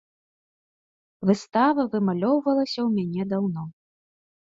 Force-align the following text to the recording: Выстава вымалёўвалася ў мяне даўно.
Выстава 1.29 1.83
вымалёўвалася 1.91 2.73
ў 2.73 2.87
мяне 2.97 3.23
даўно. 3.35 3.63